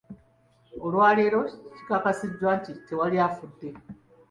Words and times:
Olwaleero 0.85 1.41
kikakasiddwa 1.75 2.51
nti, 2.59 2.71
tewali 2.87 3.17
afudde. 3.27 3.69